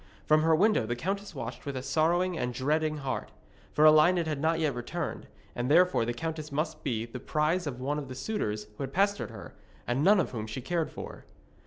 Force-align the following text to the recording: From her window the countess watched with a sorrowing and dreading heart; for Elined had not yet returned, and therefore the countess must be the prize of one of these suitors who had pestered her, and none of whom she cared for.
From 0.25 0.41
her 0.41 0.55
window 0.55 0.87
the 0.87 0.95
countess 0.95 1.35
watched 1.35 1.63
with 1.63 1.77
a 1.77 1.83
sorrowing 1.83 2.35
and 2.35 2.55
dreading 2.55 2.97
heart; 2.97 3.29
for 3.71 3.85
Elined 3.85 4.25
had 4.25 4.41
not 4.41 4.57
yet 4.57 4.73
returned, 4.73 5.27
and 5.55 5.69
therefore 5.69 6.05
the 6.05 6.11
countess 6.15 6.51
must 6.51 6.83
be 6.83 7.05
the 7.05 7.19
prize 7.19 7.67
of 7.67 7.79
one 7.79 7.99
of 7.99 8.07
these 8.07 8.17
suitors 8.17 8.63
who 8.77 8.81
had 8.83 8.93
pestered 8.93 9.29
her, 9.29 9.53
and 9.85 10.03
none 10.03 10.19
of 10.19 10.31
whom 10.31 10.47
she 10.47 10.59
cared 10.59 10.89
for. 10.89 11.25